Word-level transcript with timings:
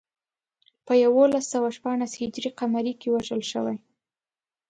په 0.85 0.93
یولس 1.03 1.45
سوه 1.53 1.69
شپاړس 1.77 2.11
هجري 2.21 2.49
قمري 2.59 2.93
کې 2.99 3.07
وژل 3.13 3.41
شوی. 3.51 3.77